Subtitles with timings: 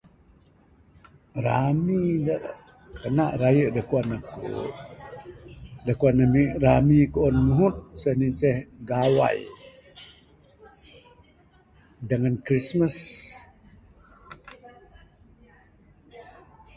[1.45, 2.33] Rami da
[2.99, 4.39] kana raye da kuan aku,
[5.85, 8.59] da kuan ami rami kuon nguhut sien incheh
[8.89, 9.39] gawai,
[12.09, 12.95] dengan christmas.